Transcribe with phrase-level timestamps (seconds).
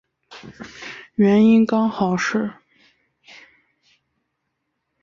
[1.13, 2.53] 原因刚好是